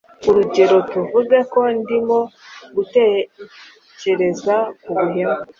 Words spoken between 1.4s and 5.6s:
ko ndimo gutekereza ku buhemu